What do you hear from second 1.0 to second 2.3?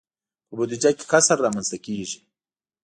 کسر رامنځته کیږي.